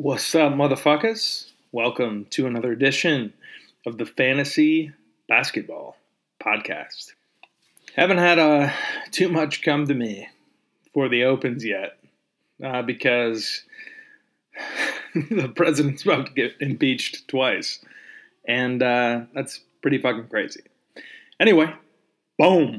[0.00, 1.46] What's up, motherfuckers?
[1.72, 3.32] Welcome to another edition
[3.84, 4.92] of the Fantasy
[5.26, 5.96] Basketball
[6.40, 7.14] Podcast.
[7.96, 8.70] Haven't had uh,
[9.10, 10.28] too much come to me
[10.94, 11.98] for the Opens yet
[12.62, 13.64] uh, because
[15.16, 17.84] the president's about to get impeached twice.
[18.46, 20.62] And uh, that's pretty fucking crazy.
[21.40, 21.74] Anyway,
[22.38, 22.78] boom.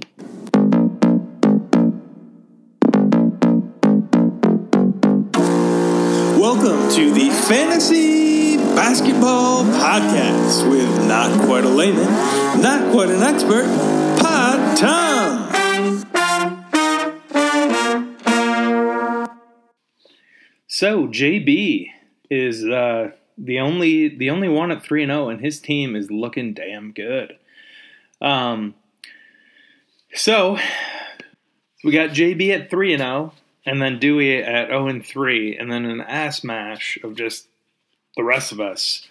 [7.49, 12.05] Fantasy Basketball Podcast with not quite a layman,
[12.61, 13.65] not quite an expert,
[14.21, 15.49] Pod Tom.
[20.67, 21.87] So JB
[22.29, 26.11] is uh, the only the only one at three and zero, and his team is
[26.11, 27.35] looking damn good.
[28.21, 28.75] Um,
[30.13, 30.59] so
[31.83, 33.33] we got JB at three and zero,
[33.65, 37.47] and then Dewey at zero and three, and then an ass mash of just
[38.15, 39.07] the rest of us.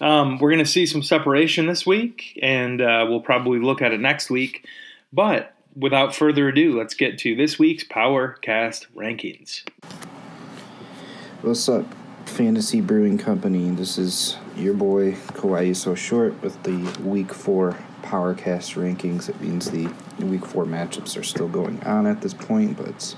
[0.00, 3.92] Um, we're going to see some separation this week, and uh, we'll probably look at
[3.92, 4.66] it next week.
[5.12, 9.62] But without further ado, let's get to this week's Power Cast rankings.
[11.42, 11.86] What's up,
[12.24, 13.70] Fantasy Brewing Company?
[13.70, 19.28] This is your boy Kawhi So Short with the Week 4 Powercast rankings.
[19.28, 19.88] It means the
[20.20, 23.14] Week 4 matchups are still going on at this point, but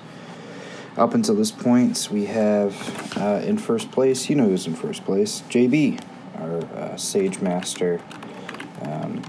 [0.97, 5.05] up until this point, we have uh, in first place, you know who's in first
[5.05, 6.01] place, JB,
[6.37, 8.01] our uh, Sage Master.
[8.83, 9.23] Um,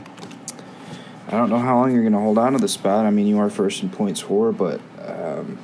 [1.28, 3.06] I don't know how long you're going to hold on to the spot.
[3.06, 5.58] I mean, you are first in points for, but um,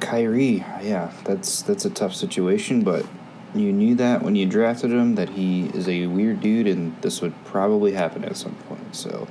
[0.00, 3.06] Kyrie, yeah, that's that's a tough situation, but
[3.54, 7.22] you knew that when you drafted him that he is a weird dude, and this
[7.22, 8.94] would probably happen at some point.
[8.94, 9.26] So,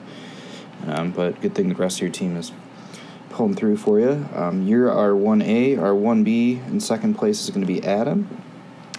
[0.88, 2.52] um, but good thing the rest of your team is
[3.40, 4.28] pulling through for you.
[4.36, 7.82] Um, you're our one A, our one B, in second place is going to be
[7.86, 8.28] Adam.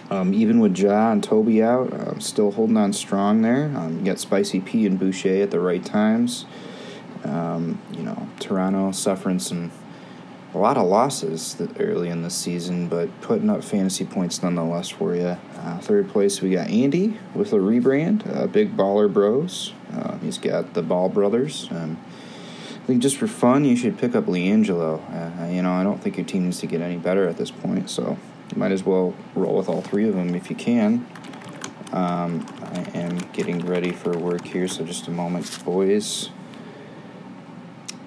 [0.09, 3.65] Um, even with Ja and Toby out, uh, still holding on strong there.
[3.65, 6.47] Um, you got Spicy P and Boucher at the right times.
[7.23, 9.71] Um, you know, Toronto suffering some
[10.55, 15.15] a lot of losses early in the season, but putting up fantasy points nonetheless for
[15.15, 15.37] you.
[15.57, 19.71] Uh, third place, we got Andy with a rebrand, uh, Big Baller Bros.
[19.93, 21.67] Uh, he's got the Ball Brothers.
[21.69, 21.99] Um,
[22.81, 24.99] I think just for fun, you should pick up LiAngelo.
[25.43, 27.51] Uh, you know, I don't think your team needs to get any better at this
[27.51, 28.17] point, so
[28.51, 31.05] you might as well roll with all three of them if you can.
[31.91, 36.29] Um, I am getting ready for work here, so just a moment, boys.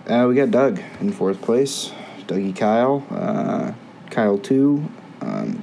[0.09, 1.93] Uh, we got Doug in fourth place.
[2.27, 3.73] Dougie Kyle, uh,
[4.11, 4.91] Kyle 2.
[5.21, 5.63] Um,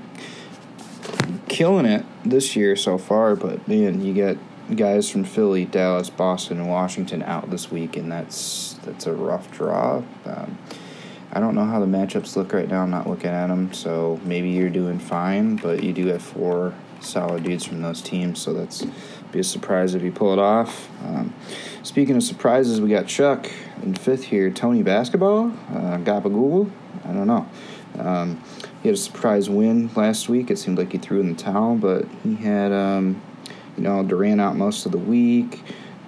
[1.48, 4.38] killing it this year so far, but man, you get
[4.76, 9.52] guys from Philly, Dallas, Boston, and Washington out this week, and that's that's a rough
[9.52, 10.04] draw.
[10.26, 10.58] Um,
[11.34, 12.84] I don't know how the matchups look right now.
[12.84, 16.74] I'm not looking at them, so maybe you're doing fine, but you do have four
[17.00, 18.86] solid dudes from those teams, so that's
[19.32, 20.90] be a surprise if you pull it off.
[21.06, 21.34] Um,
[21.84, 23.50] speaking of surprises, we got Chuck
[23.82, 24.50] in fifth here.
[24.50, 26.70] Tony Basketball, uh, Gabagool.
[27.06, 27.48] I don't know.
[27.98, 28.44] Um,
[28.82, 30.52] he had a surprise win last week.
[30.52, 33.22] It seemed like he threw in the towel, but he had, um,
[33.78, 35.64] you know, Durant out most of the week.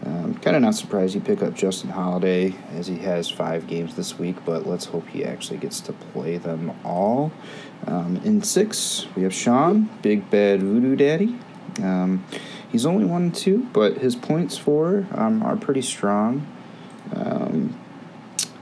[0.06, 3.96] Um, kind of not surprised you pick up Justin Holiday as he has five games
[3.96, 7.31] this week, but let's hope he actually gets to play them all.
[7.88, 11.38] Um, in six, we have Sean, Big Bad Voodoo Daddy.
[11.81, 12.25] Um,
[12.69, 16.47] he's only one and two, but his points for um, are pretty strong.
[17.16, 17.80] Um,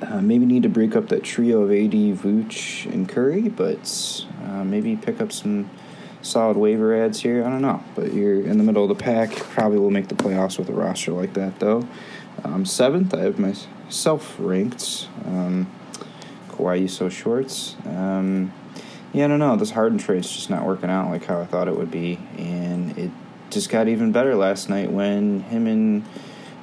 [0.02, 4.64] uh, maybe need to break up that trio of AD, Vooch, and Curry, but uh,
[4.64, 5.70] maybe pick up some
[6.22, 7.44] solid waiver ads here.
[7.44, 9.32] I don't know, but you're in the middle of the pack.
[9.32, 11.88] Probably will make the playoffs with a roster like that, though.
[12.44, 15.08] Um, seventh, I have myself ranked.
[15.26, 15.70] Um,
[16.50, 17.76] Kawhi so shorts.
[17.86, 18.54] Um,
[19.14, 19.56] yeah, I don't know.
[19.56, 22.98] This Harden trade's just not working out like how I thought it would be, and
[22.98, 23.12] it
[23.50, 26.06] just got even better last night when him and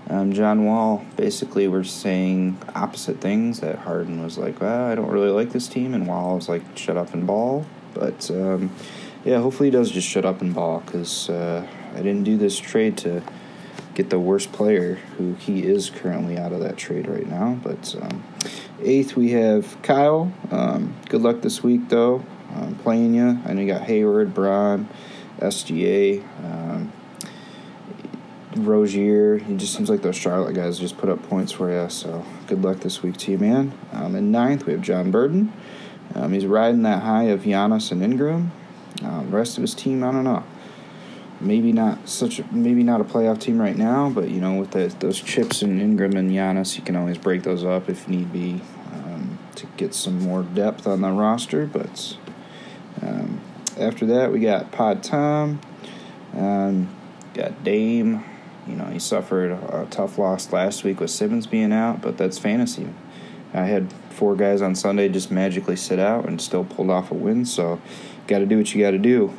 [0.08, 3.60] um, John Wall basically were saying opposite things.
[3.60, 6.62] That Harden was like, "Well, I don't really like this team," and Wall was like,
[6.76, 8.70] "Shut up and ball." But um,
[9.28, 12.58] yeah, hopefully he does just shut up and ball because uh, I didn't do this
[12.58, 13.22] trade to
[13.94, 17.58] get the worst player, who he is currently out of that trade right now.
[17.62, 18.24] But um,
[18.80, 20.32] eighth, we have Kyle.
[20.50, 22.24] Um, good luck this week, though.
[22.54, 23.38] I'm playing you.
[23.44, 24.88] I know you got Hayward, Brown,
[25.40, 26.90] SGA, um,
[28.56, 29.34] Rozier.
[29.34, 31.90] It just seems like those Charlotte guys just put up points for you.
[31.90, 33.76] So good luck this week to you, man.
[33.92, 35.52] Um, in ninth, we have John Burden.
[36.14, 38.52] Um, he's riding that high of Giannis and Ingram.
[39.02, 40.44] Um, the rest of his team, I don't know.
[41.40, 44.72] Maybe not such, a, maybe not a playoff team right now, but you know, with
[44.72, 48.32] the, those chips and Ingram and Giannis, you can always break those up if need
[48.32, 48.60] be
[48.92, 51.66] um, to get some more depth on the roster.
[51.66, 52.16] But
[53.02, 53.40] um,
[53.78, 55.60] after that, we got Pod Tom.
[56.34, 56.88] Um,
[57.34, 58.24] got Dame.
[58.66, 62.38] You know, he suffered a tough loss last week with Simmons being out, but that's
[62.38, 62.88] fantasy.
[63.54, 67.14] I had four guys on Sunday just magically sit out and still pulled off a
[67.14, 67.46] win.
[67.46, 67.80] So,
[68.28, 69.36] got to do what you got to do.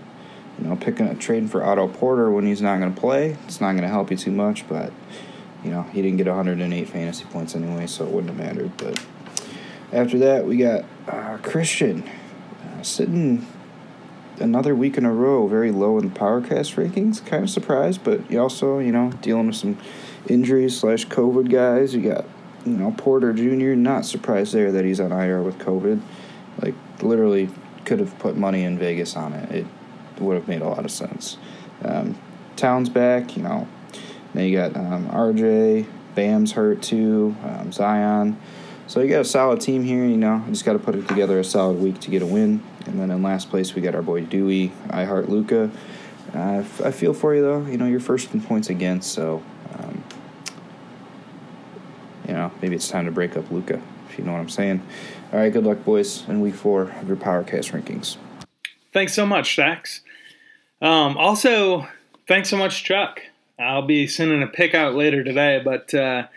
[0.58, 3.62] You know, picking a trading for Otto Porter when he's not going to play, it's
[3.62, 4.68] not going to help you too much.
[4.68, 4.92] But
[5.64, 8.76] you know, he didn't get 108 fantasy points anyway, so it wouldn't have mattered.
[8.78, 9.02] But
[9.94, 12.04] after that, we got uh, Christian
[12.66, 13.46] uh, sitting
[14.40, 17.26] another week in a row very low in the PowerCast rankings.
[17.26, 19.78] Kind of surprised, but also, you know, dealing with some
[20.28, 21.94] injuries slash COVID guys.
[21.94, 22.26] You got,
[22.66, 23.76] you know, Porter Jr.
[23.76, 26.02] Not surprised there that he's on IR with COVID.
[26.62, 27.50] Like literally,
[27.90, 29.52] could have put money in Vegas on it.
[29.52, 31.40] It would have made a lot of sense.
[31.84, 32.16] Um,
[32.56, 33.68] Towns back, you know.
[34.36, 38.40] Then you got um, RJ, Bam's hurt too, um, Zion.
[38.86, 40.06] So you got a solid team here.
[40.06, 42.64] You know, just got to put it together a solid week to get a win.
[42.86, 44.72] And then in last place we got our boy Dewey.
[44.92, 45.72] I heart Luka.
[46.32, 47.66] Uh, I feel for you though.
[47.66, 49.42] You know, you're first in points against, so
[49.74, 50.04] um,
[52.28, 53.82] you know maybe it's time to break up Luka.
[54.10, 54.84] If you know what I'm saying.
[55.31, 58.18] All right, good luck, boys, in week four of your PowerCast rankings.
[58.92, 60.02] Thanks so much, Stacks.
[60.81, 61.88] Um, also,
[62.28, 63.22] thanks so much, Chuck.
[63.60, 66.28] I'll be sending a pick out later today, but uh,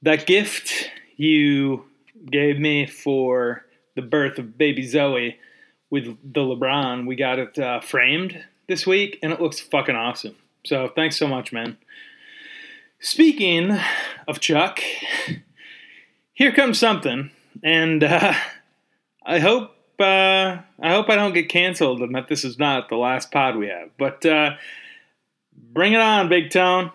[0.00, 1.84] that gift you
[2.30, 3.66] gave me for
[3.96, 5.38] the birth of baby Zoe
[5.90, 10.34] with the LeBron, we got it uh, framed this week, and it looks fucking awesome.
[10.64, 11.76] So thanks so much, man.
[12.98, 13.78] Speaking
[14.26, 14.80] of Chuck,
[16.32, 17.30] here comes something,
[17.62, 18.34] and uh,
[19.26, 22.96] I hope uh, I hope I don't get canceled and that this is not the
[22.96, 23.90] last pod we have.
[23.98, 24.56] But uh,
[25.72, 26.92] bring it on, Big Tone.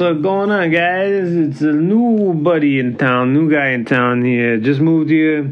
[0.00, 1.30] What's going on, guys?
[1.30, 4.56] It's a new buddy in town, new guy in town here.
[4.56, 5.42] Just moved here.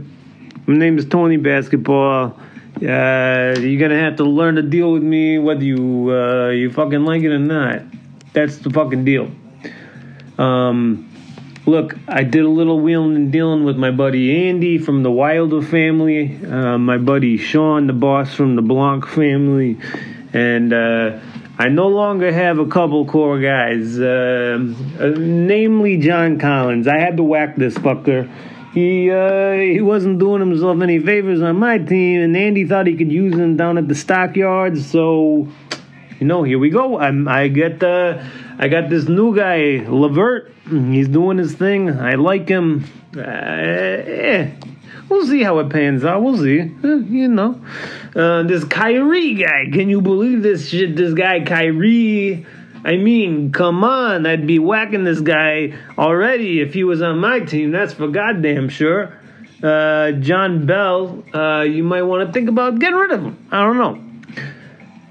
[0.66, 2.40] My name is Tony Basketball.
[2.76, 7.04] Uh, you're gonna have to learn to deal with me, whether you uh, you fucking
[7.04, 7.82] like it or not.
[8.32, 9.30] That's the fucking deal.
[10.38, 11.12] Um,
[11.66, 15.60] look, I did a little wheeling and dealing with my buddy Andy from the Wilder
[15.60, 19.76] family, uh, my buddy Sean, the boss from the Blanc family,
[20.32, 20.72] and.
[21.60, 24.58] I no longer have a couple core guys, uh,
[25.00, 26.86] uh, namely John Collins.
[26.86, 28.30] I had to whack this fucker.
[28.72, 32.94] He uh, he wasn't doing himself any favors on my team, and Andy thought he
[32.94, 34.88] could use him down at the stockyards.
[34.88, 35.48] So,
[36.20, 36.96] you know, here we go.
[36.96, 38.22] I'm, I get uh,
[38.58, 40.52] I got this new guy, Levert.
[40.68, 41.90] He's doing his thing.
[41.90, 42.84] I like him.
[43.16, 44.50] Uh, eh.
[45.08, 46.22] We'll see how it pans out.
[46.22, 46.60] We'll see.
[46.60, 47.60] Uh, you know,
[48.14, 49.66] uh, this Kyrie guy.
[49.72, 50.96] Can you believe this shit?
[50.96, 52.46] This guy Kyrie.
[52.84, 54.26] I mean, come on.
[54.26, 57.70] I'd be whacking this guy already if he was on my team.
[57.72, 59.18] That's for goddamn sure.
[59.62, 61.24] Uh, John Bell.
[61.34, 63.48] Uh, you might want to think about getting rid of him.
[63.50, 64.04] I don't know.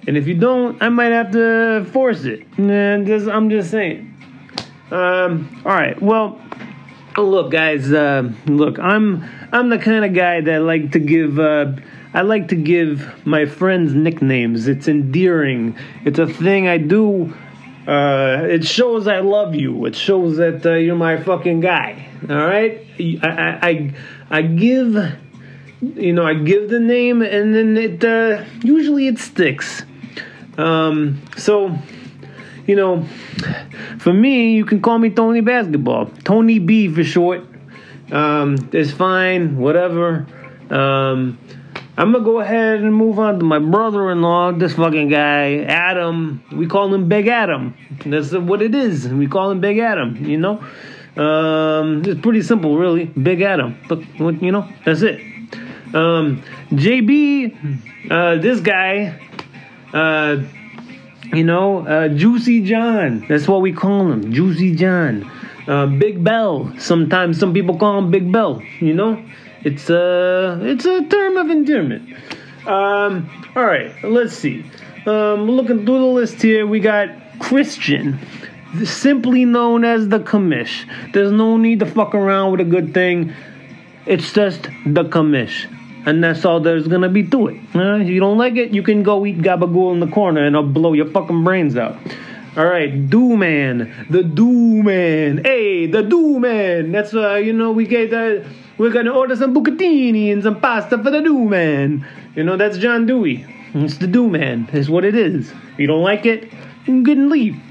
[0.07, 2.47] And if you don't, I might have to force it.
[2.57, 4.13] And just, I'm just saying.
[4.89, 6.01] Um, all right.
[6.01, 6.39] Well,
[7.21, 7.91] look, guys.
[7.91, 11.39] Uh, look, I'm I'm the kind of guy that like to give.
[11.39, 11.73] Uh,
[12.13, 14.67] I like to give my friends nicknames.
[14.67, 15.77] It's endearing.
[16.05, 17.33] It's a thing I do.
[17.87, 19.85] Uh, it shows I love you.
[19.85, 22.07] It shows that uh, you're my fucking guy.
[22.29, 22.85] All right.
[22.99, 23.93] I, I I
[24.29, 24.95] I give.
[25.79, 29.83] You know, I give the name, and then it uh, usually it sticks.
[30.57, 31.77] Um, so
[32.67, 33.05] you know,
[33.99, 36.07] for me, you can call me Tony Basketball.
[36.23, 37.41] Tony B for short.
[38.11, 40.27] Um, it's fine, whatever.
[40.69, 41.39] Um,
[41.99, 46.43] I'm gonna go ahead and move on to my brother-in-law, this fucking guy, Adam.
[46.51, 47.73] We call him Big Adam.
[48.05, 49.07] That's what it is.
[49.07, 50.23] We call him Big Adam.
[50.23, 50.63] You know,
[51.21, 53.05] um, it's pretty simple, really.
[53.05, 53.79] Big Adam.
[53.89, 55.19] Look, you know, that's it.
[55.95, 59.19] Um, JB, uh, this guy,
[59.91, 60.43] uh,
[61.33, 63.25] you know, uh, Juicy John.
[63.27, 65.29] That's what we call him, Juicy John.
[65.67, 66.73] Uh, Big Bell.
[66.79, 68.61] Sometimes some people call him Big Bell.
[68.79, 69.23] You know,
[69.63, 72.09] it's a it's a term of endearment.
[72.65, 74.63] Um, all right, let's see.
[75.05, 78.19] Um, looking through the list here, we got Christian,
[78.83, 80.85] simply known as the commish.
[81.13, 83.33] There's no need to fuck around with a good thing.
[84.05, 85.65] It's just the commish.
[86.07, 87.57] And that's all there's gonna be to it.
[87.75, 90.55] Uh, if you don't like it, you can go eat gabagool in the corner and
[90.55, 91.97] I'll blow your fucking brains out.
[92.55, 95.43] All right, Do Man, the Do Man.
[95.43, 96.93] Hey, the Do Man.
[96.93, 98.47] That's uh, you know, we get uh,
[98.77, 102.07] we're gonna order some bucatini and some pasta for the Do Man.
[102.37, 103.45] You know, that's John Dewey.
[103.73, 104.69] It's the Do Man.
[104.71, 105.51] Is what it is.
[105.73, 107.61] If you don't like it, you can get and leave.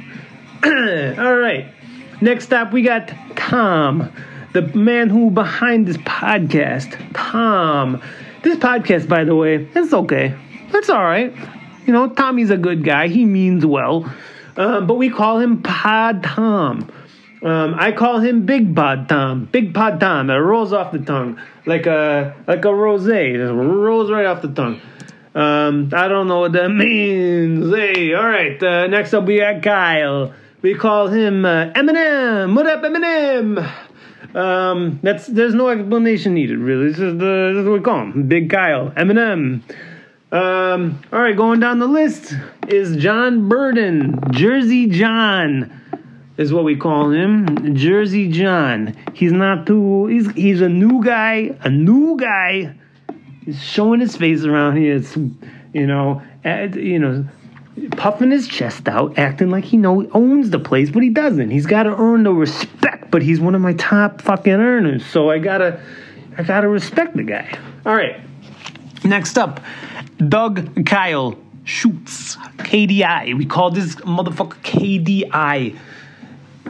[0.62, 1.72] All right.
[2.20, 4.12] Next up, we got Tom,
[4.52, 6.98] the man who behind this podcast.
[7.14, 8.02] Tom.
[8.46, 10.32] This podcast, by the way, it's okay.
[10.72, 11.34] It's all right.
[11.84, 13.08] You know, Tommy's a good guy.
[13.08, 14.08] He means well.
[14.56, 16.88] Um, but we call him Pod Tom.
[17.42, 19.46] Um, I call him Big Pod Tom.
[19.50, 20.30] Big Pod Tom.
[20.30, 23.34] It rolls off the tongue like a like a rosé.
[23.34, 24.80] It rolls right off the tongue.
[25.34, 27.74] Um, I don't know what that means.
[27.74, 28.62] Hey, all right.
[28.62, 30.32] Uh, next up, we got Kyle.
[30.62, 32.54] We call him uh, Eminem.
[32.54, 33.68] What up, Eminem?
[34.34, 36.88] Um, that's there's no explanation needed, really.
[36.88, 39.62] This is, the, this is what we call him, Big Kyle, Eminem.
[40.32, 42.34] Um, all right, going down the list
[42.68, 45.72] is John Burden, Jersey John
[46.36, 48.94] is what we call him, Jersey John.
[49.14, 50.06] He's not too.
[50.06, 52.74] He's he's a new guy, a new guy.
[53.44, 54.96] He's showing his face around here.
[54.96, 55.16] It's,
[55.72, 57.24] you know, at, you know,
[57.92, 61.50] puffing his chest out, acting like he know he owns the place, but he doesn't.
[61.50, 63.10] He's got to earn the respect.
[63.10, 65.80] But he's one of my top fucking earners, so I gotta,
[66.36, 67.56] I gotta respect the guy.
[67.84, 68.20] All right.
[69.04, 69.60] Next up,
[70.28, 73.36] Doug Kyle shoots KDI.
[73.36, 75.78] We call this motherfucker KDI.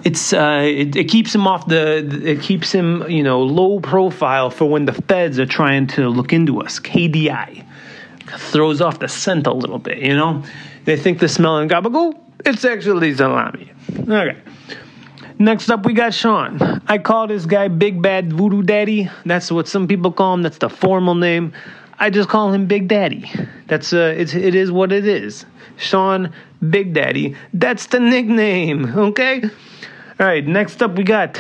[0.05, 2.07] It's uh, it, it keeps him off the.
[2.23, 6.33] It keeps him, you know, low profile for when the feds are trying to look
[6.33, 6.79] into us.
[6.79, 7.65] KDI
[8.39, 10.43] throws off the scent a little bit, you know.
[10.87, 12.19] They think the smell in gabagool.
[12.45, 13.73] It's actually salami.
[13.99, 14.39] Okay.
[15.39, 16.81] Next up, we got Sean.
[16.87, 19.11] I call this guy Big Bad Voodoo Daddy.
[19.27, 20.43] That's what some people call him.
[20.43, 21.53] That's the formal name.
[21.99, 23.31] I just call him Big Daddy.
[23.67, 25.45] That's uh, it's it is what it is.
[25.77, 26.33] Sean
[26.71, 27.35] Big Daddy.
[27.53, 28.97] That's the nickname.
[28.97, 29.43] Okay.
[29.43, 30.47] All right.
[30.47, 31.39] Next up, we got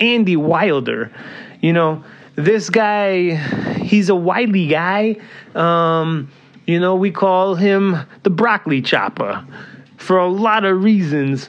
[0.00, 1.12] Andy Wilder.
[1.60, 3.36] You know, this guy.
[3.76, 5.16] He's a wily guy.
[5.54, 6.30] Um,
[6.68, 9.42] you know, we call him the broccoli chopper
[9.96, 11.48] for a lot of reasons.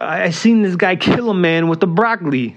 [0.00, 2.54] I, I seen this guy kill a man with the broccoli.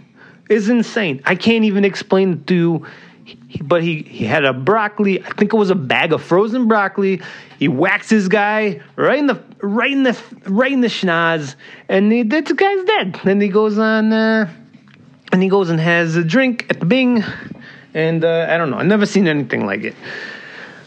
[0.47, 1.23] It's insane.
[1.25, 2.85] I can't even explain to you
[3.25, 5.23] he- but he, he had a broccoli.
[5.23, 7.21] I think it was a bag of frozen broccoli.
[7.57, 11.55] He whacks his guy right in the right in the right in the schnoz,
[11.89, 13.19] and he, that guy's dead.
[13.23, 14.47] Then he goes on, uh,
[15.31, 17.23] and he goes and has a drink at the Bing,
[17.95, 18.77] and uh, I don't know.
[18.77, 19.95] I've never seen anything like it.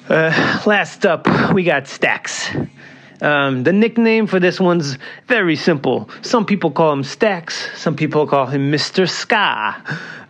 [0.09, 2.49] Uh, last up, we got Stacks.
[3.21, 4.97] Um, the nickname for this one's
[5.27, 6.09] very simple.
[6.23, 7.69] Some people call him Stacks.
[7.79, 9.07] Some people call him Mr.
[9.07, 9.77] Ska.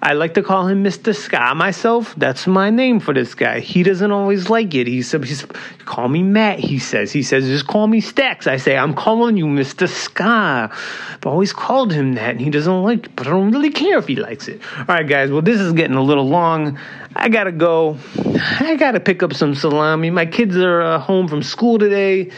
[0.01, 1.15] I like to call him Mr.
[1.15, 2.15] Ska myself.
[2.17, 3.59] That's my name for this guy.
[3.59, 4.87] He doesn't always like it.
[4.87, 5.45] He said, he's,
[5.87, 7.11] "Call me Matt." He says.
[7.11, 9.89] He says, "Just call me Stacks." I say, "I'm calling you Mr.
[9.89, 13.71] Ska." I've always called him that, and he doesn't like it, but I don't really
[13.71, 14.61] care if he likes it.
[14.79, 15.33] All right, guys.
[15.33, 16.79] Well, this is getting a little long.
[17.17, 17.99] I gotta go.
[18.61, 20.11] I gotta pick up some salami.
[20.11, 22.31] My kids are uh, home from school today.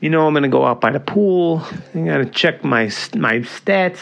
[0.00, 1.62] You know, I'm gonna go out by the pool.
[1.94, 2.84] I gotta check my
[3.14, 4.00] my stats.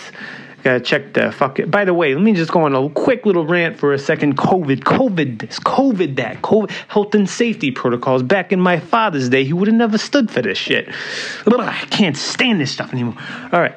[0.62, 1.70] Gotta check the fuck it.
[1.70, 4.36] By the way, let me just go on a quick little rant for a second.
[4.36, 8.22] COVID, COVID this, COVID that, COVID, health and safety protocols.
[8.22, 10.88] Back in my father's day, he would have never stood for this shit.
[11.44, 13.16] But I can't stand this stuff anymore.
[13.52, 13.74] All right,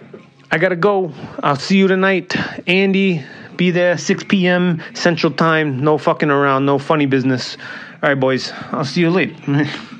[0.51, 1.11] I gotta go.
[1.41, 2.35] I'll see you tonight,
[2.67, 3.23] Andy.
[3.57, 4.83] Be there 6 p.m.
[4.93, 5.79] Central Time.
[5.79, 6.65] No fucking around.
[6.65, 7.57] No funny business.
[8.03, 8.51] All right, boys.
[8.71, 9.35] I'll see you later.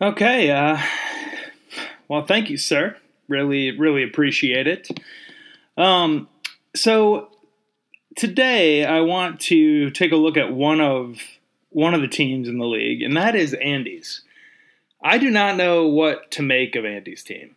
[0.00, 0.50] Okay.
[0.50, 0.78] Uh,
[2.08, 2.96] well, thank you, sir.
[3.28, 4.88] Really, really appreciate it.
[5.76, 6.28] Um,
[6.74, 7.28] so
[8.16, 11.18] today I want to take a look at one of
[11.70, 14.22] one of the teams in the league, and that is Andy's.
[15.02, 17.56] I do not know what to make of Andy's team.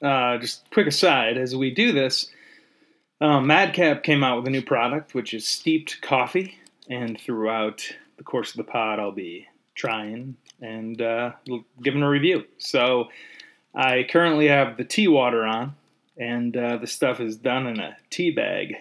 [0.00, 2.30] Uh, just quick aside, as we do this,
[3.20, 6.58] um, Madcap came out with a new product, which is steeped coffee,
[6.88, 11.32] and throughout the course of the pod, I'll be trying and uh,
[11.82, 12.44] giving a review.
[12.58, 13.08] So
[13.74, 15.74] I currently have the tea water on,
[16.16, 18.76] and uh, the stuff is done in a tea bag.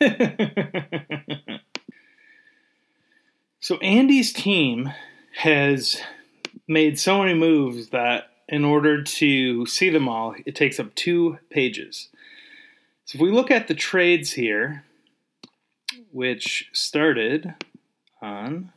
[3.60, 4.92] so Andy's team
[5.36, 6.00] has
[6.66, 11.38] made so many moves that in order to see them all, it takes up two
[11.50, 12.08] pages.
[13.04, 14.84] So if we look at the trades here,
[16.10, 17.54] which started
[18.22, 18.72] on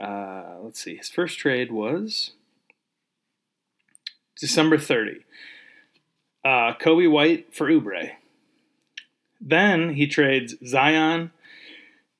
[0.00, 2.32] uh, let's see, his first trade was
[4.38, 5.24] December 30.
[6.42, 8.12] Uh, Coby White for Oubre.
[9.40, 11.32] Then he trades Zion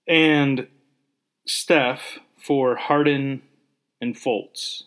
[0.07, 0.69] and
[1.47, 3.43] Steph for Harden
[4.01, 4.85] and Fultz.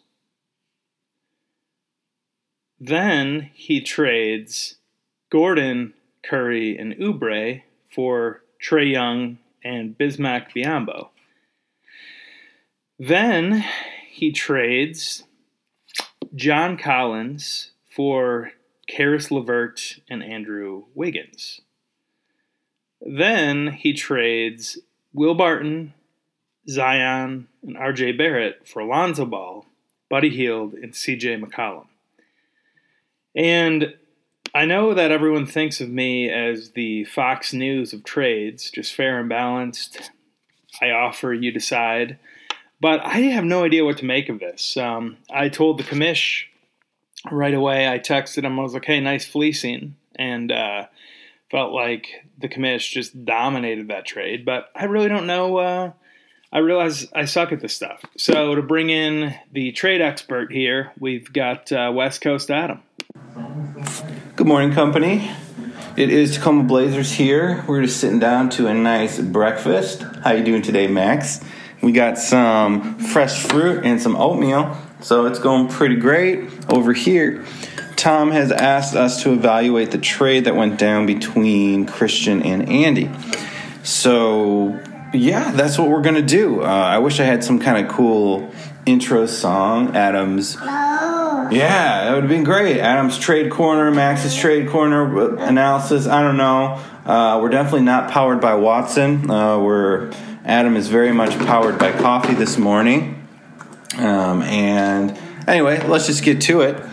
[2.80, 4.76] Then he trades
[5.32, 11.13] Gordon, Curry, and Oubre for Trae Young and Bismack Biyombo.
[13.00, 13.64] Then
[14.10, 15.24] he trades
[16.36, 18.52] John Collins for
[18.88, 21.62] Caris LeVert and Andrew Wiggins.
[23.02, 24.78] Then he trades
[25.14, 25.94] Will Barton,
[26.70, 29.66] Zion, and RJ Barrett for Alonzo Ball,
[30.10, 31.88] Buddy Hield, and CJ McCollum.
[33.36, 33.96] And
[34.56, 39.20] I know that everyone thinks of me as the Fox News of trades, just fair
[39.20, 40.12] and balanced.
[40.82, 42.20] I offer, you decide.
[42.84, 44.76] But I have no idea what to make of this.
[44.76, 46.48] Um, I told the commish
[47.32, 47.88] right away.
[47.88, 48.60] I texted him.
[48.60, 50.88] I was like, "Hey, nice fleecing," and uh,
[51.50, 54.44] felt like the commish just dominated that trade.
[54.44, 55.60] But I really don't know.
[55.60, 55.92] Uh,
[56.52, 58.02] I realize I suck at this stuff.
[58.18, 62.84] So to bring in the trade expert here, we've got uh, West Coast Adam.
[64.36, 65.32] Good morning, company.
[65.96, 67.64] It is Tacoma Blazers here.
[67.66, 70.02] We're just sitting down to a nice breakfast.
[70.26, 71.40] How you doing today, Max?
[71.84, 77.44] We got some fresh fruit and some oatmeal, so it's going pretty great over here.
[77.98, 83.12] Tom has asked us to evaluate the trade that went down between Christian and Andy.
[83.84, 84.82] So,
[85.14, 86.64] yeah, that's what we're going to do.
[86.64, 88.54] Uh, I wish I had some kind of cool
[88.86, 89.94] intro song.
[89.96, 90.56] Adam's.
[91.52, 92.80] Yeah, that would have been great.
[92.80, 96.08] Adam's trade corner, Max's trade corner analysis.
[96.08, 96.82] I don't know.
[97.06, 99.30] Uh, we're definitely not powered by Watson.
[99.30, 100.12] Uh, we're
[100.46, 103.26] Adam is very much powered by coffee this morning.
[103.98, 106.84] Um, and anyway, let's just get to it.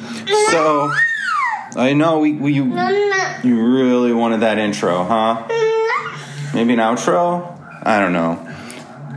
[0.51, 0.93] So,
[1.75, 2.65] I know we, we you,
[3.43, 5.49] you really wanted that intro, huh?
[6.55, 7.59] Maybe an outro?
[7.83, 8.47] I don't know.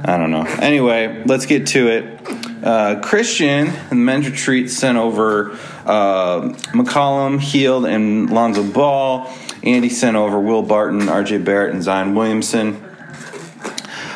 [0.06, 0.46] I don't know.
[0.46, 2.63] Anyway, let's get to it.
[2.63, 5.52] Uh, Christian and the men's retreat sent over
[5.86, 9.32] uh, McCollum, Hield, and Lonzo Ball.
[9.62, 12.92] Andy sent over Will Barton, RJ Barrett, and Zion Williamson.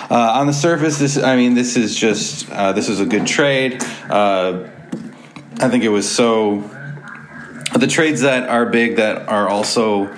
[0.10, 3.28] Uh, on the surface, this I mean, this is just uh, this is a good
[3.28, 3.84] trade.
[4.10, 4.70] Uh,
[5.60, 6.70] I think it was so.
[7.78, 10.16] The trades that are big that are also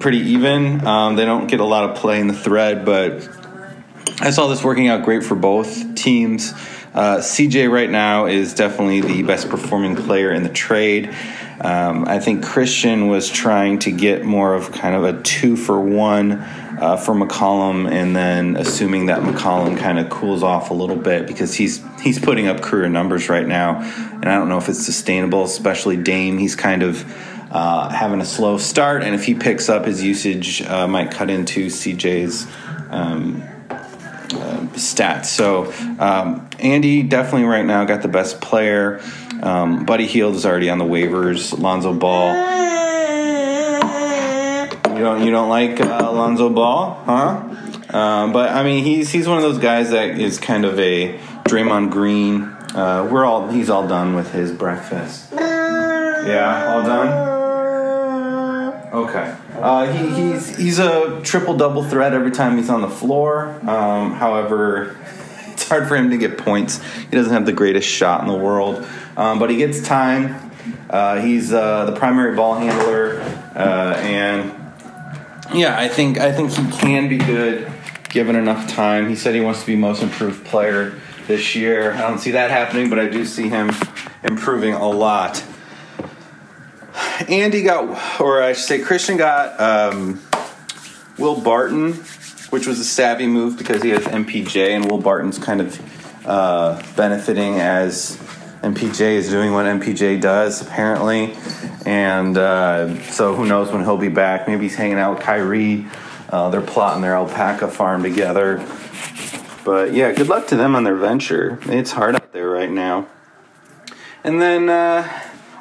[0.00, 0.86] pretty even.
[0.86, 3.28] Um, they don't get a lot of play in the thread, but
[4.20, 6.52] I saw this working out great for both teams.
[6.94, 11.14] Uh, CJ right now is definitely the best performing player in the trade.
[11.60, 15.78] Um, I think Christian was trying to get more of kind of a two for
[15.78, 16.44] one
[16.78, 21.26] uh, for McCollum, and then assuming that McCollum kind of cools off a little bit
[21.26, 24.84] because he's he's putting up career numbers right now, and I don't know if it's
[24.84, 25.44] sustainable.
[25.44, 27.04] Especially Dame, he's kind of
[27.50, 31.30] uh, having a slow start, and if he picks up his usage, uh, might cut
[31.30, 32.46] into CJ's.
[32.90, 33.42] Um,
[34.26, 35.26] uh, stats.
[35.26, 39.00] So um, Andy definitely right now got the best player.
[39.40, 41.56] Um, Buddy Hield is already on the waivers.
[41.56, 42.34] Lonzo Ball.
[44.96, 47.96] You don't you don't like uh, Lonzo Ball, huh?
[47.96, 51.18] Um, but I mean he's he's one of those guys that is kind of a
[51.44, 52.44] Draymond Green.
[52.74, 55.28] Uh, we're all he's all done with his breakfast.
[55.32, 57.36] Yeah, all done.
[58.94, 59.36] Okay.
[59.52, 63.48] Uh, he, he's he's a triple double threat every time he's on the floor.
[63.68, 64.96] Um, however,
[65.48, 66.82] it's hard for him to get points.
[66.82, 70.52] He doesn't have the greatest shot in the world, um, but he gets time.
[70.88, 73.20] Uh, he's uh, the primary ball handler,
[73.54, 74.55] uh, and
[75.56, 77.70] yeah, I think I think he can be good
[78.08, 79.08] given enough time.
[79.08, 81.92] He said he wants to be most improved player this year.
[81.92, 83.70] I don't see that happening, but I do see him
[84.22, 85.42] improving a lot.
[87.28, 90.20] Andy got, or I should say, Christian got um,
[91.18, 91.94] Will Barton,
[92.50, 96.82] which was a savvy move because he has MPJ, and Will Barton's kind of uh,
[96.96, 98.18] benefiting as
[98.66, 101.36] MPJ is doing what MPJ does, apparently.
[101.84, 104.48] And uh, so who knows when he'll be back?
[104.48, 105.86] Maybe he's hanging out with Kyrie.
[106.28, 108.66] Uh, they're plotting their alpaca farm together.
[109.64, 111.60] But yeah, good luck to them on their venture.
[111.66, 113.06] It's hard out there right now.
[114.24, 115.08] And then uh,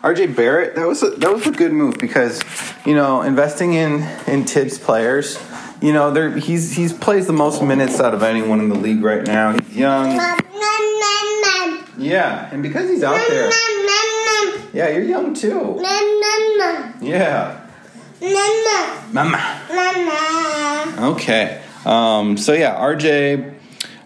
[0.01, 2.41] RJ Barrett, that was a, that was a good move because
[2.85, 5.37] you know investing in in Thibs players.
[5.79, 9.03] You know, they he's he's plays the most minutes out of anyone in the league
[9.03, 9.53] right now.
[9.53, 10.17] He's young.
[11.97, 13.49] Yeah, and because he's out there.
[14.73, 15.75] Yeah, you're young too.
[17.01, 17.61] Yeah.
[18.21, 19.01] Mama.
[19.11, 19.61] Mama.
[19.69, 21.11] Mama.
[21.11, 21.61] Okay.
[21.85, 23.53] Um, so yeah, RJ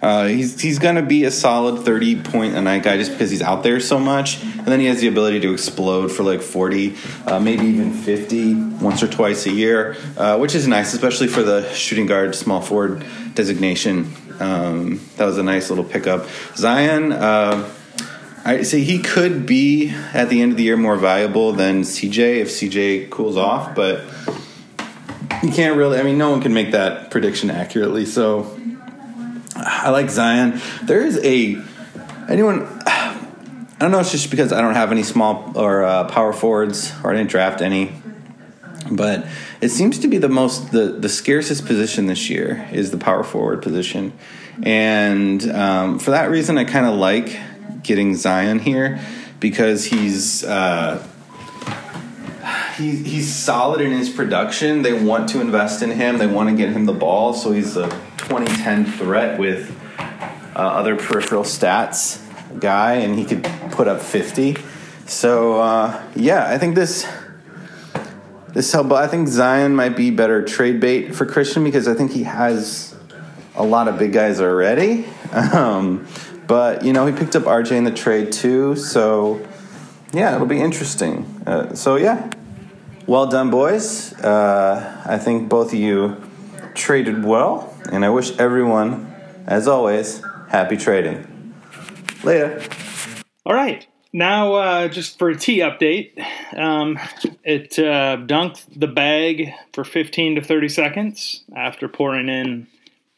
[0.02, 3.42] Uh, he's he's gonna be a solid thirty point a night guy just because he's
[3.42, 6.96] out there so much, and then he has the ability to explode for like forty,
[7.28, 11.44] uh, maybe even fifty once or twice a year, uh, which is nice, especially for
[11.44, 13.04] the shooting guard, small forward
[13.36, 14.14] designation.
[14.40, 16.28] Um, that was a nice little pickup.
[16.56, 17.12] Zion.
[18.46, 22.38] I see he could be at the end of the year more valuable than CJ
[22.38, 24.06] if CJ cools off, but
[25.44, 26.00] you can't really.
[26.00, 28.06] I mean, no one can make that prediction accurately.
[28.06, 28.58] So
[29.56, 30.62] I like Zion.
[30.84, 31.62] There is a
[32.30, 32.66] anyone.
[32.86, 34.00] I don't know.
[34.00, 37.30] It's just because I don't have any small or uh, power forwards, or I didn't
[37.30, 37.94] draft any.
[38.92, 39.26] But
[39.62, 43.24] it seems to be the most the the scarcest position this year is the power
[43.24, 44.14] forward position,
[44.64, 47.38] and um, for that reason, I kind of like
[47.90, 49.02] getting Zion here
[49.42, 50.46] because he's.
[50.46, 51.06] Uh,
[52.78, 54.84] he, he's solid in his production.
[54.84, 56.18] They want to invest in him.
[56.18, 57.34] They want to get him the ball.
[57.34, 59.76] So he's a 2010 threat with
[60.56, 62.22] uh, other peripheral stats
[62.60, 64.56] guy, and he could put up 50.
[65.06, 67.06] So uh, yeah, I think this
[68.54, 68.92] this help.
[68.94, 72.96] I think Zion might be better trade bait for Christian because I think he has
[73.56, 75.06] a lot of big guys already.
[75.32, 76.08] Um,
[76.50, 78.76] but you know, he picked up RJ in the trade too.
[78.76, 79.48] So
[80.12, 81.44] yeah, it'll be interesting.
[81.46, 82.30] Uh, so yeah,
[83.06, 84.14] well done, boys.
[84.14, 86.18] Uh, I think both of you
[86.74, 89.14] traded well, and I wish everyone,
[89.46, 91.54] as always, happy trading.
[92.24, 92.62] Later.
[93.46, 93.86] All right.
[94.12, 96.18] Now, uh, just for a tea update,
[96.58, 96.98] um,
[97.44, 102.66] it uh, dunked the bag for 15 to 30 seconds after pouring in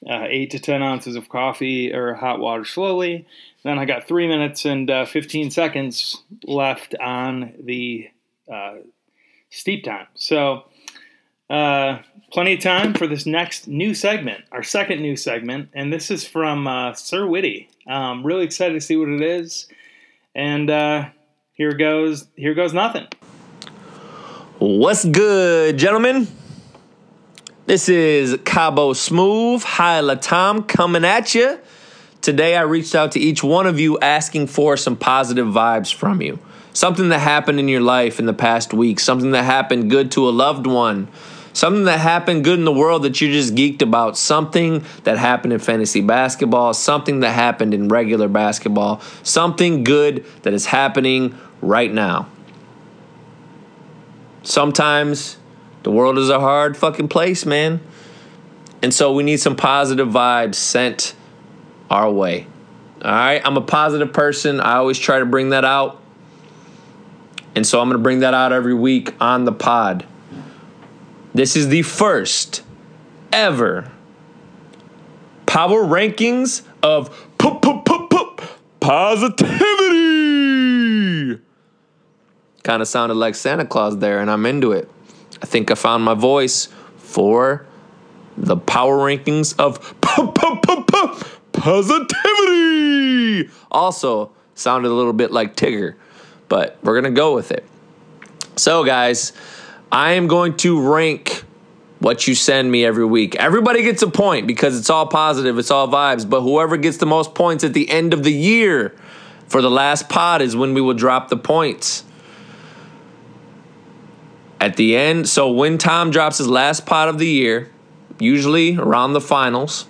[0.10, 3.28] uh, 8 to 10 ounces of coffee or hot water slowly.
[3.64, 8.10] Then I got 3 minutes and uh, 15 seconds left on the
[8.52, 8.78] uh,
[9.50, 10.08] steep time.
[10.16, 10.66] So,
[11.50, 12.00] uh,
[12.32, 16.26] plenty of time for this next new segment, our second new segment, and this is
[16.26, 17.68] from uh, Sir Witte.
[17.88, 19.68] Um, really excited to see what it is,
[20.34, 21.10] and uh,
[21.54, 22.28] here goes.
[22.36, 23.08] Here goes nothing.
[24.60, 26.28] What's good, gentlemen?
[27.72, 31.58] This is Cabo Smooth, High Latam coming at you.
[32.20, 36.22] Today, I reached out to each one of you asking for some positive vibes from
[36.22, 36.38] you.
[36.74, 40.28] Something that happened in your life in the past week, something that happened good to
[40.28, 41.08] a loved one,
[41.54, 45.54] something that happened good in the world that you're just geeked about, something that happened
[45.54, 51.94] in fantasy basketball, something that happened in regular basketball, something good that is happening right
[51.94, 52.28] now.
[54.44, 55.38] Sometimes
[55.84, 57.82] the world is a hard fucking place, man.
[58.82, 61.16] And so we need some positive vibes sent
[61.90, 62.48] our way.
[63.04, 64.60] All right, I'm a positive person.
[64.60, 66.02] I always try to bring that out.
[67.56, 70.06] And so I'm going to bring that out every week on the pod.
[71.34, 72.64] This is the first
[73.32, 73.92] ever
[75.46, 77.28] power rankings of
[78.80, 79.42] positivity.
[82.64, 84.90] Kind of sounded like Santa Claus there, and I'm into it.
[85.42, 87.66] I think I found my voice for
[88.38, 89.96] the power rankings of
[91.52, 93.50] positivity.
[93.72, 95.96] Also, sounded a little bit like Tigger,
[96.48, 97.66] but we're going to go with it.
[98.56, 99.34] So, guys,
[99.92, 101.44] I am going to rank
[102.00, 103.36] what you send me every week.
[103.36, 107.06] Everybody gets a point because it's all positive, it's all vibes, but whoever gets the
[107.06, 108.96] most points at the end of the year
[109.48, 112.04] for the last pod is when we will drop the points.
[114.62, 117.72] At the end, so when Tom drops his last pot of the year,
[118.20, 119.88] usually around the finals,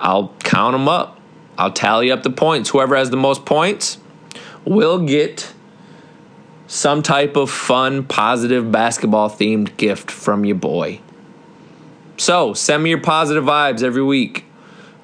[0.00, 1.20] I'll count them up.
[1.58, 2.70] I'll tally up the points.
[2.70, 3.98] Whoever has the most points
[4.64, 5.52] will get
[6.68, 11.00] some type of fun, positive basketball themed gift from your boy.
[12.16, 14.46] So send me your positive vibes every week.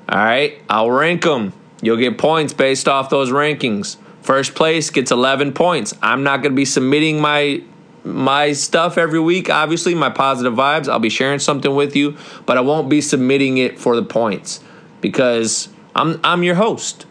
[0.08, 1.52] All right, I'll rank them.
[1.82, 3.98] You'll get points based off those rankings.
[4.26, 5.94] First place gets 11 points.
[6.02, 7.62] I'm not going to be submitting my
[8.02, 9.48] my stuff every week.
[9.48, 10.88] Obviously, my positive vibes.
[10.88, 14.58] I'll be sharing something with you, but I won't be submitting it for the points
[15.00, 17.06] because I'm I'm your host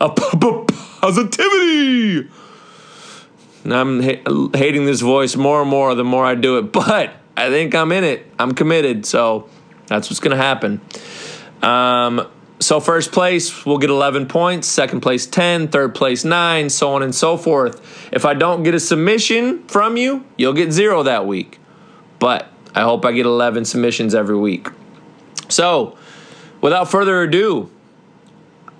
[0.00, 0.16] of
[1.00, 2.30] positivity.
[3.66, 7.50] I'm ha- hating this voice more and more the more I do it, but I
[7.50, 8.24] think I'm in it.
[8.38, 9.50] I'm committed, so
[9.88, 10.80] that's what's gonna happen.
[11.62, 12.26] Um,
[12.58, 17.02] so first place will get 11 points, second place 10, third place 9, so on
[17.02, 17.80] and so forth.
[18.12, 21.58] If I don't get a submission from you, you'll get 0 that week.
[22.18, 24.68] But I hope I get 11 submissions every week.
[25.48, 25.98] So,
[26.62, 27.70] without further ado,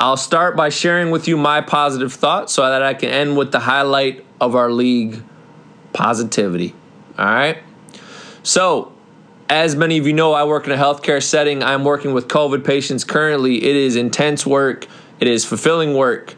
[0.00, 3.52] I'll start by sharing with you my positive thoughts so that I can end with
[3.52, 5.22] the highlight of our league
[5.92, 6.74] positivity.
[7.18, 7.58] All right?
[8.42, 8.92] So,
[9.48, 11.62] as many of you know, I work in a healthcare setting.
[11.62, 13.64] I'm working with COVID patients currently.
[13.64, 14.86] It is intense work,
[15.20, 16.34] it is fulfilling work,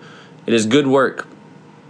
[0.47, 1.27] it is good work,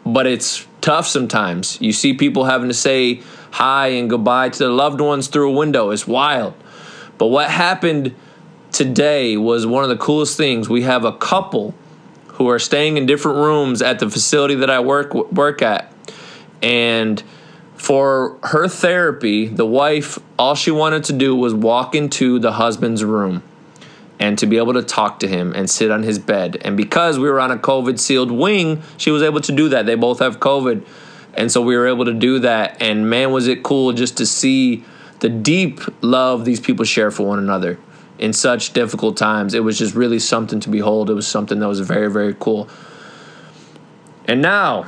[0.04, 1.80] but it's tough sometimes.
[1.80, 5.54] You see people having to say hi and goodbye to their loved ones through a
[5.54, 5.90] window.
[5.90, 6.54] It's wild.
[7.18, 8.14] But what happened
[8.70, 10.68] today was one of the coolest things.
[10.68, 11.74] We have a couple
[12.28, 15.92] who are staying in different rooms at the facility that I work work at.
[16.62, 17.22] And
[17.78, 23.04] for her therapy, the wife, all she wanted to do was walk into the husband's
[23.04, 23.42] room
[24.18, 26.60] and to be able to talk to him and sit on his bed.
[26.62, 29.86] And because we were on a COVID sealed wing, she was able to do that.
[29.86, 30.84] They both have COVID.
[31.34, 32.82] And so we were able to do that.
[32.82, 34.84] And man, was it cool just to see
[35.20, 37.78] the deep love these people share for one another
[38.18, 39.54] in such difficult times.
[39.54, 41.10] It was just really something to behold.
[41.10, 42.68] It was something that was very, very cool.
[44.26, 44.86] And now,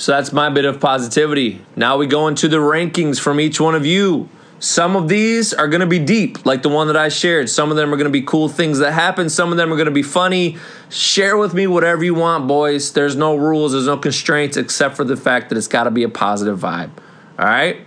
[0.00, 1.60] so that's my bit of positivity.
[1.76, 4.30] Now we go into the rankings from each one of you.
[4.58, 7.50] Some of these are going to be deep, like the one that I shared.
[7.50, 9.28] Some of them are going to be cool things that happen.
[9.28, 10.56] Some of them are going to be funny.
[10.88, 12.94] Share with me whatever you want, boys.
[12.94, 16.02] There's no rules, there's no constraints except for the fact that it's got to be
[16.02, 16.92] a positive vibe.
[17.38, 17.86] All right?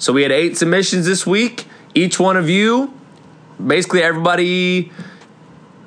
[0.00, 1.66] So we had eight submissions this week.
[1.94, 2.92] Each one of you,
[3.64, 4.90] basically everybody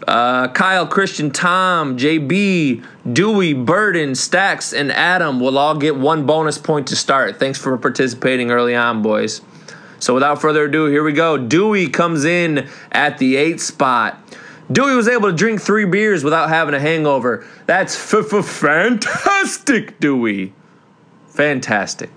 [0.08, 6.58] uh, Kyle, Christian, Tom, JB, Dewey, Burden, Stacks, and Adam will all get one bonus
[6.58, 7.40] point to start.
[7.40, 9.42] Thanks for participating early on, boys.
[10.00, 11.38] So without further ado, here we go.
[11.38, 14.22] Dewey comes in at the eighth spot.
[14.72, 17.46] Dewey was able to drink three beers without having a hangover.
[17.66, 20.54] That's fantastic, Dewey.
[21.30, 22.10] Fantastic.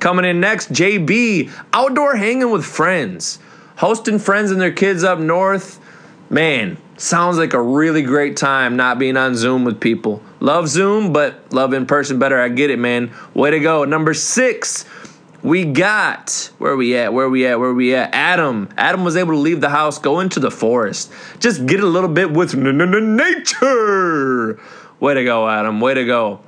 [0.00, 3.38] Coming in next, JB, outdoor hanging with friends,
[3.76, 5.80] hosting friends and their kids up north.
[6.30, 10.22] Man, sounds like a really great time not being on Zoom with people.
[10.40, 12.40] Love Zoom, but love in person better.
[12.40, 13.12] I get it, man.
[13.34, 13.84] Way to go.
[13.84, 14.84] Number six,
[15.42, 17.12] we got where we at?
[17.12, 17.60] Where we at?
[17.60, 18.14] Where we at?
[18.14, 18.68] Adam.
[18.76, 22.10] Adam was able to leave the house, go into the forest, just get a little
[22.10, 24.60] bit with nature.
[25.00, 25.80] Way to go, Adam.
[25.80, 26.40] Way to go.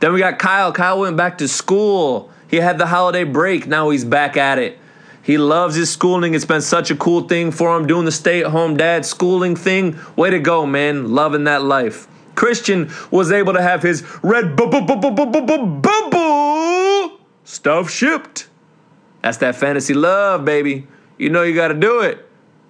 [0.00, 0.72] Then we got Kyle.
[0.72, 2.30] Kyle went back to school.
[2.48, 3.66] He had the holiday break.
[3.66, 4.78] Now he's back at it.
[5.26, 6.34] He loves his schooling.
[6.34, 9.56] It's been such a cool thing for him doing the stay at home dad schooling
[9.56, 9.98] thing.
[10.14, 11.08] Way to go, man.
[11.12, 12.06] Loving that life.
[12.36, 14.76] Christian was able to have his red bubble
[17.42, 18.46] stuff shipped.
[19.22, 20.86] That's that fantasy love, baby.
[21.18, 22.24] You know you got to do it.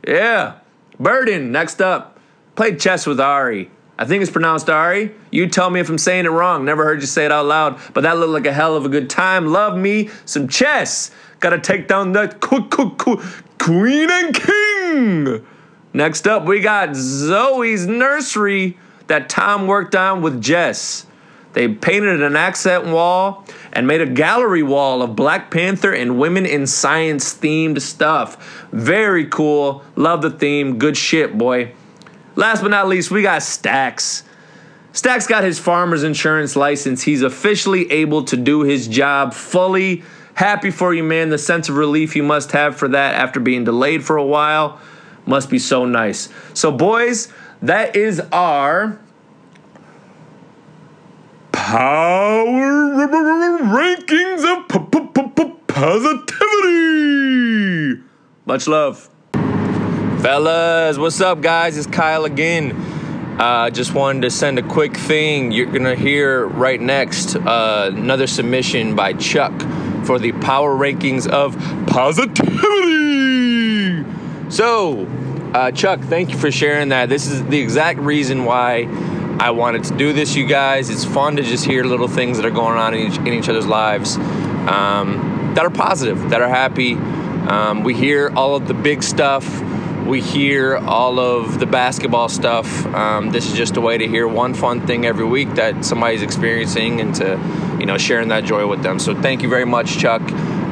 [0.08, 0.60] Yeah.
[0.98, 2.18] Burden, next up.
[2.54, 3.70] Played chess with Ari.
[3.98, 5.14] I think it's pronounced Ari.
[5.30, 6.64] You tell me if I'm saying it wrong.
[6.64, 8.88] Never heard you say it out loud, but that looked like a hell of a
[8.88, 9.46] good time.
[9.46, 11.10] Love me some chess.
[11.40, 15.46] Gotta take down that queen and king.
[15.92, 21.06] Next up, we got Zoe's nursery that Tom worked on with Jess.
[21.52, 26.44] They painted an accent wall and made a gallery wall of Black Panther and women
[26.44, 28.68] in science themed stuff.
[28.72, 29.82] Very cool.
[29.94, 30.78] Love the theme.
[30.78, 31.72] Good shit, boy.
[32.34, 34.22] Last but not least, we got Stacks.
[34.92, 37.02] Stacks got his farmer's insurance license.
[37.02, 40.02] He's officially able to do his job fully.
[40.36, 41.30] Happy for you, man.
[41.30, 44.78] The sense of relief you must have for that after being delayed for a while
[45.24, 46.28] must be so nice.
[46.52, 49.00] So, boys, that is our
[51.52, 53.08] power
[53.64, 54.68] rankings of
[55.68, 56.42] positivity.
[58.44, 59.08] Much love.
[60.20, 61.78] Fellas, what's up, guys?
[61.78, 62.72] It's Kyle again.
[63.40, 65.50] Uh, just wanted to send a quick thing.
[65.50, 69.54] You're gonna hear right next uh, another submission by Chuck
[70.06, 71.56] for the power rankings of
[71.88, 74.04] positivity.
[74.50, 75.06] So,
[75.52, 77.08] uh, Chuck, thank you for sharing that.
[77.08, 78.88] This is the exact reason why
[79.40, 80.88] I wanted to do this, you guys.
[80.88, 83.48] It's fun to just hear little things that are going on in each, in each
[83.48, 86.94] other's lives um, that are positive, that are happy.
[86.94, 89.44] Um, we hear all of the big stuff
[90.06, 92.86] we hear all of the basketball stuff.
[92.86, 96.22] Um, this is just a way to hear one fun thing every week that somebody's
[96.22, 98.98] experiencing and to, you know, sharing that joy with them.
[98.98, 100.22] So thank you very much, Chuck.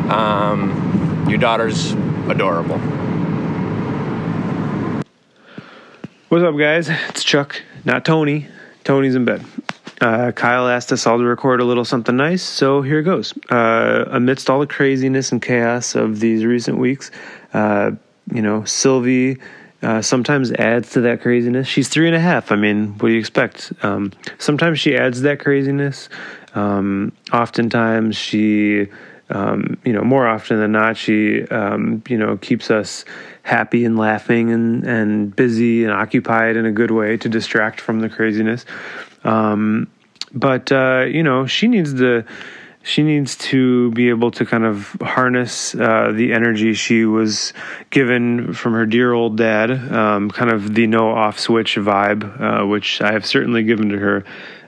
[0.08, 1.92] Um, your daughter's
[2.28, 2.78] adorable.
[6.28, 6.88] What's up, guys?
[7.08, 8.48] It's Chuck, not Tony.
[8.84, 9.44] Tony's in bed.
[10.00, 13.32] Uh, Kyle asked us all to record a little something nice, so here goes.
[13.50, 17.10] Uh, amidst all the craziness and chaos of these recent weeks,
[17.52, 17.92] uh,
[18.32, 19.38] you know, Sylvie
[19.82, 21.68] uh, sometimes adds to that craziness.
[21.68, 22.50] She's three and a half.
[22.50, 23.72] I mean, what do you expect?
[23.82, 26.08] Um, sometimes she adds that craziness.
[26.54, 28.86] Um, oftentimes she,
[29.28, 33.04] um, you know, more often than not, she, um, you know, keeps us
[33.42, 38.00] happy and laughing and, and busy and occupied in a good way to distract from
[38.00, 38.64] the craziness.
[39.24, 39.88] Um,
[40.32, 42.24] but, uh, you know, she needs to
[42.84, 47.54] she needs to be able to kind of harness uh, the energy she was
[47.88, 52.66] given from her dear old dad, um, kind of the no off switch vibe, uh,
[52.66, 54.24] which I have certainly given to her.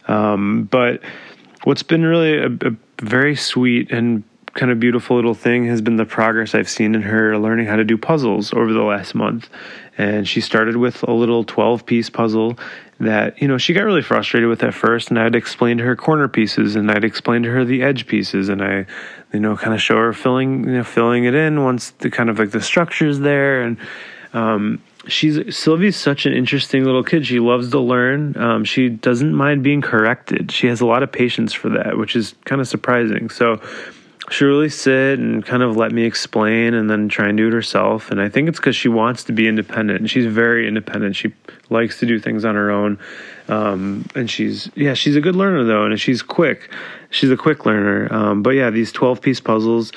[0.09, 1.03] Um, but
[1.65, 4.25] what's been really a, a very sweet and
[4.55, 7.77] kind of beautiful little thing has been the progress I've seen in her learning how
[7.77, 9.51] to do puzzles over the last month.
[9.99, 12.59] And she started with a little 12 piece puzzle
[12.99, 15.11] that, you know, she got really frustrated with at first.
[15.11, 18.49] And I'd explain to her corner pieces and I'd explain to her the edge pieces.
[18.49, 18.87] And I,
[19.33, 22.31] you know, kind of show her filling, you know, filling it in once the kind
[22.31, 23.63] of like the structure's there.
[23.63, 23.77] And,
[24.33, 27.27] um, she's Sylvie's such an interesting little kid.
[27.27, 28.37] She loves to learn.
[28.37, 30.51] Um, she doesn't mind being corrected.
[30.51, 33.31] She has a lot of patience for that, which is kind of surprising.
[33.31, 33.61] So
[34.31, 37.53] she'll really sit and kind of let me explain and then try and do it
[37.53, 38.11] herself.
[38.11, 41.17] And I think it's because she wants to be independent and she's very independent.
[41.17, 41.33] She
[41.71, 42.99] likes to do things on her own.
[43.49, 45.85] Um, and she's, yeah, she's a good learner though.
[45.85, 46.71] And she's quick.
[47.11, 48.13] She's a quick learner.
[48.13, 49.93] Um, but yeah, these 12 piece puzzles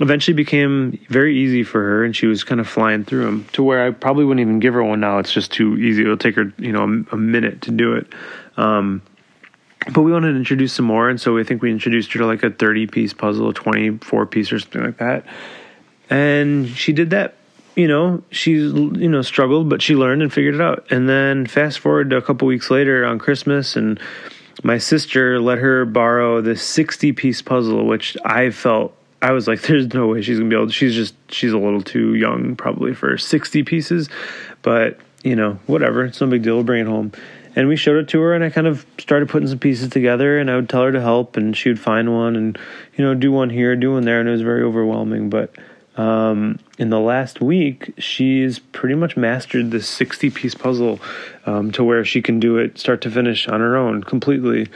[0.00, 3.62] eventually became very easy for her and she was kind of flying through them to
[3.62, 5.18] where I probably wouldn't even give her one now.
[5.18, 6.02] It's just too easy.
[6.02, 8.12] It'll take her, you know, a, a minute to do it.
[8.56, 9.02] Um,
[9.92, 12.26] but we wanted to introduce some more, and so I think we introduced her to
[12.26, 15.24] like a 30 piece puzzle, a 24 piece or something like that.
[16.10, 17.34] And she did that.
[17.74, 20.90] You know, she's you know struggled, but she learned and figured it out.
[20.90, 24.00] And then fast forward to a couple weeks later on Christmas, and
[24.62, 29.62] my sister let her borrow this 60 piece puzzle, which I felt I was like,
[29.62, 30.66] there's no way she's gonna be able.
[30.66, 34.10] To, she's just she's a little too young probably for 60 pieces,
[34.62, 36.04] but you know, whatever.
[36.04, 36.56] It's no big deal.
[36.56, 37.12] We'll bring it home
[37.58, 40.38] and we showed it to her and i kind of started putting some pieces together
[40.38, 42.58] and i would tell her to help and she would find one and
[42.96, 45.30] you know do one here do one there and it was very overwhelming.
[45.30, 45.54] But
[45.96, 51.00] um, in the last week she's pretty much mastered this 60 piece puzzle
[51.46, 54.68] um, to where she can do it start to finish on her own completely.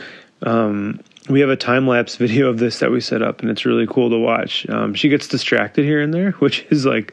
[0.43, 3.65] Um, we have a time lapse video of this that we set up and it's
[3.65, 4.69] really cool to watch.
[4.69, 7.13] Um, she gets distracted here and there which is like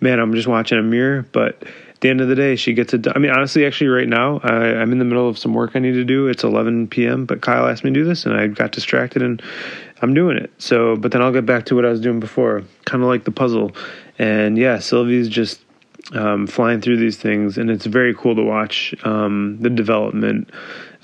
[0.00, 1.62] man i'm just watching a mirror but
[2.00, 3.14] the end of the day, she gets it done.
[3.16, 5.78] I mean, honestly, actually, right now, I, I'm in the middle of some work I
[5.78, 6.28] need to do.
[6.28, 9.42] It's 11 p.m., but Kyle asked me to do this, and I got distracted, and
[10.02, 10.50] I'm doing it.
[10.58, 13.24] So, but then I'll get back to what I was doing before, kind of like
[13.24, 13.72] the puzzle.
[14.18, 15.60] And yeah, Sylvie's just
[16.12, 20.50] um, flying through these things, and it's very cool to watch um, the development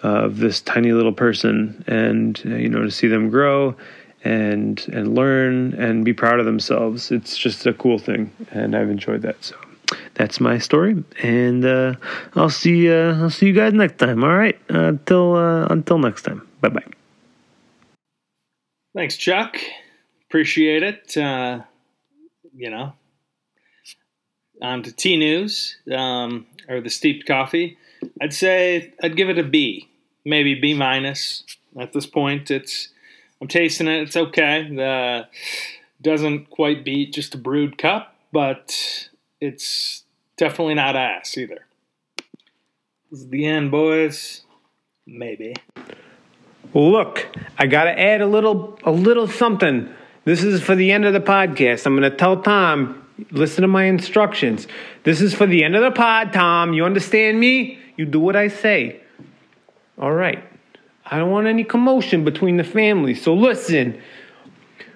[0.02, 3.74] of this tiny little person, and uh, you know, to see them grow
[4.24, 7.10] and and learn and be proud of themselves.
[7.10, 9.42] It's just a cool thing, and I've enjoyed that.
[9.42, 9.56] So
[10.14, 11.94] that's my story, and uh,
[12.34, 14.24] I'll see uh, I'll see you guys next time.
[14.24, 16.46] All right, uh, until uh, until next time.
[16.60, 16.84] Bye bye.
[18.94, 19.56] Thanks, Chuck.
[20.28, 21.16] Appreciate it.
[21.16, 21.60] Uh,
[22.54, 22.92] you know,
[24.60, 27.78] on to T News um, or the steeped coffee.
[28.20, 29.88] I'd say I'd give it a B,
[30.24, 31.44] maybe B minus.
[31.78, 32.88] At this point, it's
[33.40, 34.02] I'm tasting it.
[34.02, 34.68] It's okay.
[34.68, 35.26] The
[36.02, 39.08] doesn't quite beat just a brewed cup, but
[39.42, 40.04] it's
[40.36, 41.66] definitely not ass either.
[43.10, 44.42] This is the end, boys.
[45.04, 45.56] Maybe.
[46.72, 47.26] Look,
[47.58, 49.92] I gotta add a little a little something.
[50.24, 51.84] This is for the end of the podcast.
[51.86, 54.68] I'm gonna tell Tom, listen to my instructions.
[55.02, 56.72] This is for the end of the pod, Tom.
[56.72, 57.80] You understand me?
[57.96, 59.00] You do what I say.
[59.98, 60.42] All right.
[61.04, 63.20] I don't want any commotion between the families.
[63.20, 64.00] So listen.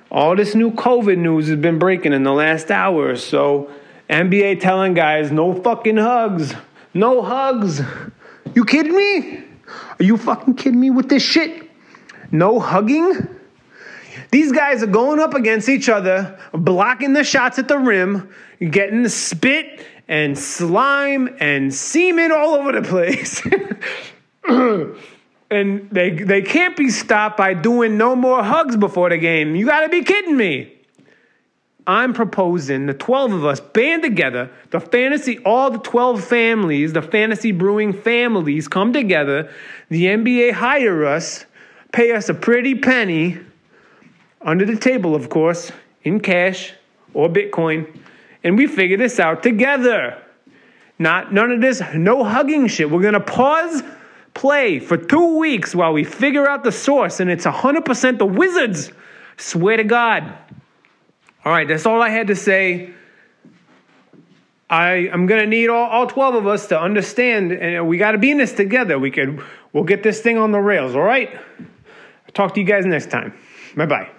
[0.09, 3.69] All this new COVID news has been breaking in the last hour or so.
[4.09, 6.55] NBA telling guys no fucking hugs.
[6.95, 7.81] No hugs.
[8.55, 9.45] You kidding me?
[9.99, 11.69] Are you fucking kidding me with this shit?
[12.31, 13.29] No hugging?
[14.31, 18.31] These guys are going up against each other, blocking the shots at the rim,
[18.71, 23.42] getting spit and slime and semen all over the place.
[25.51, 29.55] and they they can't be stopped by doing no more hugs before the game.
[29.55, 30.76] You got to be kidding me.
[31.87, 37.03] I'm proposing the 12 of us band together, the fantasy, all the 12 families, the
[37.03, 39.51] fantasy brewing families come together.
[39.88, 41.46] The NBA hire us,
[41.92, 43.38] pay us a pretty penny,
[44.40, 45.72] under the table, of course,
[46.03, 46.72] in cash
[47.14, 48.01] or Bitcoin,
[48.44, 50.22] and we figure this out together.
[50.99, 52.90] Not none of this, no hugging shit.
[52.90, 53.83] We're gonna pause
[54.35, 58.92] play for two weeks while we figure out the source, and it's 100% the Wizards.
[59.37, 60.33] Swear to God.
[61.47, 62.90] All right, that's all I had to say.
[64.69, 68.33] I I'm gonna need all, all 12 of us to understand, and we gotta be
[68.33, 68.99] in this together.
[68.99, 69.40] We could
[69.73, 71.38] we'll get this thing on the rails, all right?
[72.35, 73.33] Talk to you guys next time.
[73.77, 74.11] Bye bye.